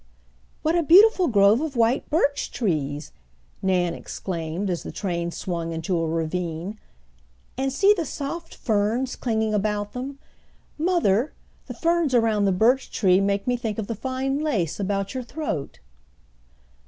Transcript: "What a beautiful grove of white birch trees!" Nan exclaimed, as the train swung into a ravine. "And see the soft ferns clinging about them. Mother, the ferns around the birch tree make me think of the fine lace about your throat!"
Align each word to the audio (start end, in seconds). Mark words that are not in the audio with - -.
"What 0.63 0.75
a 0.75 0.81
beautiful 0.81 1.27
grove 1.27 1.61
of 1.61 1.75
white 1.75 2.09
birch 2.09 2.49
trees!" 2.51 3.11
Nan 3.61 3.93
exclaimed, 3.93 4.67
as 4.67 4.81
the 4.81 4.91
train 4.91 5.29
swung 5.29 5.71
into 5.73 5.95
a 5.99 6.07
ravine. 6.07 6.79
"And 7.55 7.71
see 7.71 7.93
the 7.93 8.03
soft 8.07 8.55
ferns 8.55 9.15
clinging 9.15 9.53
about 9.53 9.93
them. 9.93 10.17
Mother, 10.79 11.33
the 11.67 11.75
ferns 11.75 12.15
around 12.15 12.45
the 12.45 12.51
birch 12.51 12.89
tree 12.91 13.21
make 13.21 13.45
me 13.45 13.55
think 13.55 13.77
of 13.77 13.85
the 13.85 13.93
fine 13.93 14.39
lace 14.39 14.79
about 14.79 15.13
your 15.13 15.21
throat!" 15.21 15.77